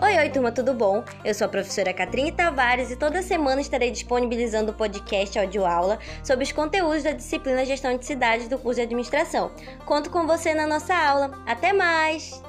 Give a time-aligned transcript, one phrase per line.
[0.00, 1.02] Oi, oi, turma, tudo bom?
[1.24, 6.44] Eu sou a professora Catrine Tavares e toda semana estarei disponibilizando o podcast audioaula sobre
[6.44, 9.50] os conteúdos da disciplina Gestão de Cidades do curso de Administração.
[9.84, 11.32] Conto com você na nossa aula.
[11.44, 12.40] Até mais!